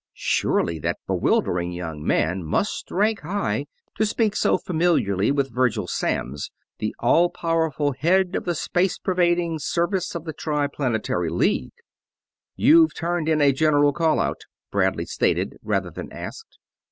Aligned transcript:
Surely 0.15 0.79
that 0.79 0.97
bewildering 1.05 1.71
young 1.71 2.03
man 2.03 2.43
must 2.43 2.89
rank 2.89 3.19
high, 3.19 3.67
to 3.95 4.03
speak 4.03 4.35
so 4.35 4.57
familiarly 4.57 5.31
to 5.31 5.43
Virgil 5.43 5.85
Samms, 5.85 6.49
the 6.79 6.95
all 6.97 7.29
powerful 7.29 7.91
head 7.91 8.35
of 8.35 8.45
the 8.45 8.55
space 8.55 8.97
pervading 8.97 9.59
Service 9.59 10.15
of 10.15 10.25
the 10.25 10.33
Triplanetary 10.33 11.29
League! 11.29 11.75
"You've 12.55 12.95
turned 12.95 13.29
in 13.29 13.41
a 13.41 13.51
general 13.53 13.93
call 13.93 14.19
out," 14.19 14.41
Bradley 14.71 15.05
stated, 15.05 15.57
rather 15.61 15.91
than 15.91 16.11
asked. 16.11 16.57